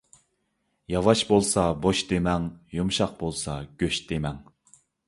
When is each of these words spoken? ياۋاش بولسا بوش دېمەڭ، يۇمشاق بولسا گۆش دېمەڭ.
ياۋاش 0.93 1.21
بولسا 1.31 1.67
بوش 1.85 2.03
دېمەڭ، 2.13 2.49
يۇمشاق 2.79 3.17
بولسا 3.23 3.63
گۆش 3.85 4.03
دېمەڭ. 4.13 4.47